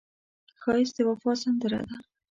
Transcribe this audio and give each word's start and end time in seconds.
ښایست 0.61 0.95
د 0.97 0.99
وفا 1.09 1.33
سندره 1.43 1.79
ده 1.87 1.95